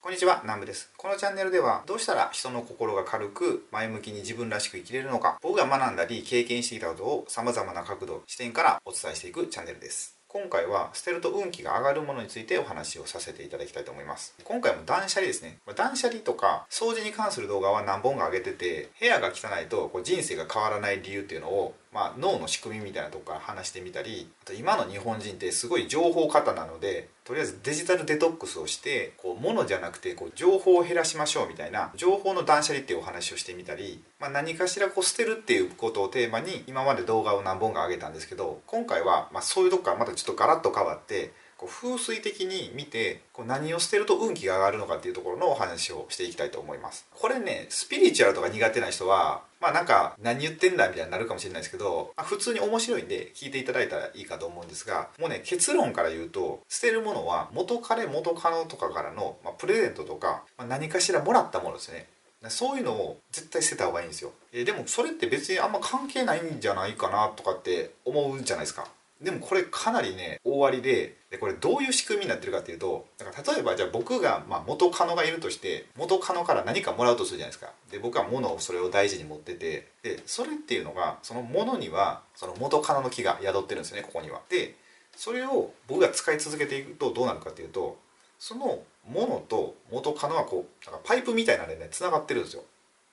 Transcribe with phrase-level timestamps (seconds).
[0.00, 0.92] こんにちは、南部です。
[0.96, 10.16] このチャンネルでは、どうしたら人の心が軽く、前向きに自分らしく生きれるのか、僕が学んだり、経験してきたことを様々な角度、視点からお伝えしていくチャンネルです。
[10.28, 14.36] 今回は、捨てると運気が上がるものについてお話をさせていただきたいと思います。
[14.44, 15.58] 今回も断捨離ですね。
[15.74, 47.06] 断捨離とか、掃除に関する動画は何本か上げてて、部屋が汚いとこう人生が変わらない理由っていうのを、まあ、脳の仕組みみたいなとこから話してみたりあと今の日本人ってすごい情報過多なのでとりあえずデジタルデトックスをしてこう物じゃなくてこう情報を減らしましょうみたいな情報の断捨離っていうお話をしてみたり、まあ、何かしらこう捨てるっていうことをテーマに今まで動画を何本か上げたんですけど今回はまあそういうとこからまたちょっとガラッと変わってこう風水的に見てこう何を捨てると運気が上がるのかっていうところのお話をしていきたいと思います。
[47.10, 62.06] これねスピリチュアルとか苦手な人はまあなんか何言ってんだみたいになるかもしれないですけど、まあ、普通に面白いんで聞いていただいたらいいかと思うんですがもうね結論から言うと捨てるものは元彼元カノとかからの、まあ、プレゼントとか、まあ、何かしらもらったものですね。
[62.50, 64.30] そういうのを絶対捨てた方がいいんですよ。
[64.52, 68.86] えでもそれって別にあんま関係ないんじゃないかなとかって思うんじゃないですか。
[69.20, 77.72] でもこれかなりね大ありででこれどういう仕組みになってるかっていうとだから例えばじゃあ僕が、まあ、元カノがいるとして元カノから何かもらうとするじゃないですか。
[77.90, 84.40] で僕は物をそれを大事に持っててでそれっていうのがその物にはその元カノの木が宿ってるんですよねここには。
[84.48, 84.74] で
[85.16, 87.98] それを僕が使い続けていくとどうなるかっていうと
[88.38, 92.62] その物と元カノはこうなんかパイプみたいなのでねつながってるんですよ。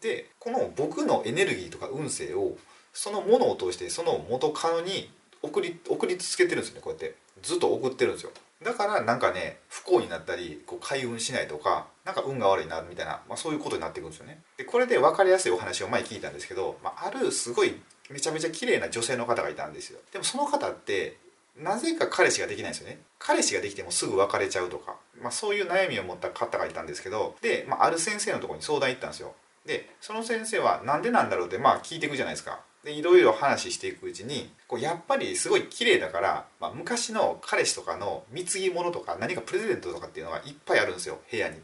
[0.00, 2.56] でこの僕のエネルギーとか運勢を
[2.92, 5.10] その物を通してその元カノに
[5.42, 7.14] 送り送り続けてるんですよねこうやって。
[7.42, 8.30] ずっと送ってるんですよ。
[8.62, 14.40] だからなんかね不幸になったりこう開運しないとかなんか運が悪いなみたいな、まあ、そういうことになっていくんですよね。
[14.58, 17.80] でこれで分かりやすいお話を前聞いたんですけど、まあ、あるすごい
[18.10, 19.98] めちゃめちゃ綺麗な女性の方がいたんですよ。
[20.12, 21.16] でもその方って
[21.56, 22.98] なぜか彼氏ができないんですよね。
[23.18, 29.34] 彼氏ができてもすぐ別れちゃうとか、まあ、そういう悩みを持った方がいたんですけどで、まあ、ある先生のとこに相談行ったんですよ。
[29.64, 32.60] でその先生は何でなんだろうってまあ聞いていくじゃないですか。
[32.84, 41.56] でいろいろ話していくうちにこうやっぱりすごい綺麗だから、まあ、昔の彼氏とかの貢ぎ物とか何かプレゼントとかっていうのがいっぱいあるんですよ部屋に。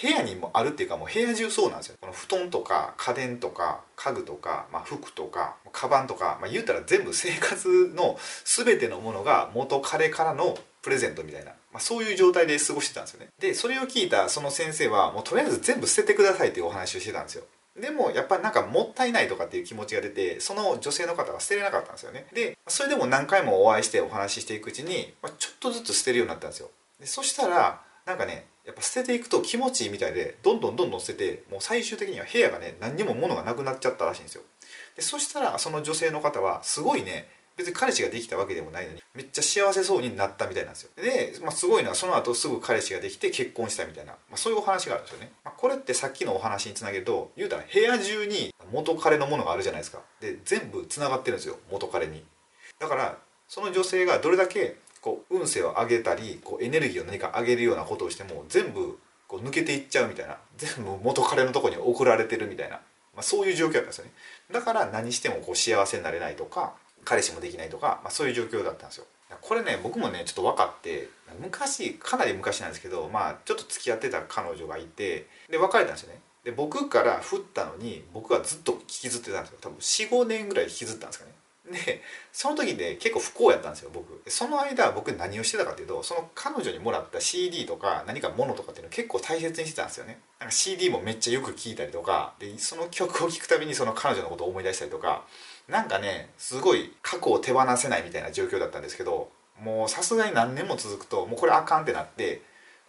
[0.00, 1.96] 部屋にもあるっていうかもう部屋中そうなんですよ。
[2.00, 13.28] この布団とか家電とか家具とか、まあ、服とかカバンとか、まあ、言うたら全部生活の全てのものが元彼からのプレゼントみたいな、まあ、そういう状態で過ごしてたんですよね。
[13.40, 17.44] でそれを聞いたその先生はもうとりあえず全部捨ててくださいっていうお話をしてたんですよ。
[17.80, 22.26] でもやっぱなんかもったいないとかっていう気持ちが出てその女性の方は捨てれなかったんですよね。
[22.32, 26.70] でそれでも何回もお会いしてお話ししていくうちにちょっとずつ捨てるようになったんですよ。
[26.98, 34.42] でそしたらなんかねやっぱ捨てていくと気持ちいいみたいでどんどんどんどん捨ててもう最終的には部屋がね何にも物がなくなっちゃったらしいんですよ。
[34.96, 40.90] でそしたらその女性の方はすごいね別に彼氏ができたわけでもないのにめっちゃ幸せそうになったみたいなんですよ。
[40.96, 50.00] で、まあ、すごいのはその後すぐ彼氏ができて結婚したみたいな、まあ、そういうお話があるんですよね、まあ、これってさっきのお話につなげると言うたら部屋中に元彼のものがあるじゃないですか。
[50.20, 52.22] で全部つながってるんですよ元彼に。
[52.78, 53.18] だから
[53.48, 60.36] その女性がどれだけこう運勢を上げたりこうエネルギーを何か上げるようなことをしても全部こう抜けていっちゃうみたいな。
[60.56, 62.76] 全部元彼のとこに送られてるみたいな、
[63.14, 64.10] まあ、そういう状況だったんですよね。
[64.52, 66.74] だから何してもこう幸せになれないとか
[67.06, 69.06] 彼氏もできないとか、まあ、そういう状況だったんですよ。
[69.40, 71.08] これね僕もねちょっと分かって
[71.40, 76.20] 昔かなり昔なんですけどまあちょっと付き合ってた彼女がいてで別れたんですよね。
[76.44, 79.58] で僕から振ったのに僕はずっと引きずってたんですよ。
[79.60, 81.32] 多分45年ぐらい引きずったんですかね。
[81.72, 82.00] で
[82.32, 84.22] その時で結構不幸やったんですよ僕。
[84.30, 90.20] その間僕何をしてたかっていうとその彼女にもらった CD とか何か物とかっていうの結構大切にしてたんですよね。
[90.38, 95.24] なんか CD もめっちゃよく聴いたりとかでその曲を聴くたびにその彼女のことを思い出したりとか
[95.68, 102.42] なんかねすごい過去を手放せないみたいな状況だったんですけどもうさすがに何年も続くともうこれあかんってなって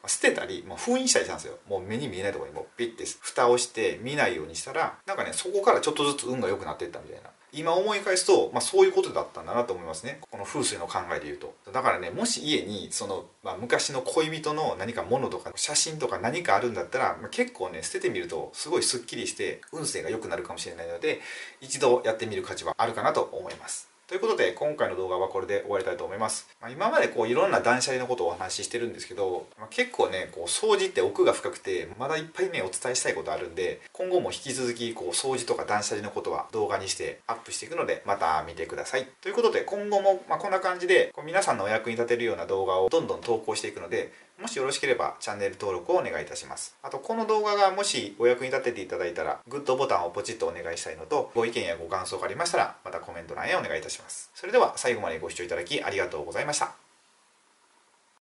[0.06, 1.58] 捨てたり、まあ、封印したりしたんですよ。
[1.68, 7.30] もう目に見えないところにもうピッて蓋をして見ないようにしたらなんかねそこからちょっとずつ運が良くなっていったみたいな。
[7.58, 10.20] 今思い返すと、まあ、そういうことだったんだなと思いますね。
[10.30, 11.56] この風水の考えで言うと。
[11.74, 21.20] だからねもし家にその、まあ、昔の恋人の何か物とか写真とか何かあるんだったら、まあ、結構ね捨ててみるとすごいスッキリして運勢が良くなるかもしれないので
[21.60, 23.97] 一度やってみる価値はあるかなと思います。
[24.08, 39.10] ということで今回の動画はこれで終わりたいと思います、まあ、今までこういろんな断捨離のことをお話ししてるんですけど、まあ、結構ねこう掃除って奥が深くてまだいっぱいねお伝えしたいことあるんで今後も引き続きこう掃除とか断捨離のことは動画にしてアップしていくのでまた見てください。
[39.20, 46.76] ということで今後もまこんな感じでこう皆さんのお役に立てるような動画をどんどん投稿していくのでもしよろしければチャンネル登録をお願いいたします。
[46.84, 54.30] あとこの動画がもしお役に立てていただいたらグッドボタンをポチッとお願いしたいのとご意見やご感想がありましたらまたコメント欄へお願いいたします。
[54.36, 56.87] それでは最後までご視聴いただきありがとうございました。